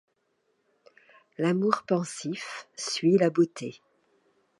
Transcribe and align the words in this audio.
L'amour 1.37 1.83
pensif 1.87 2.67
suit 2.75 3.19
la 3.19 3.29
beauté. 3.29 3.83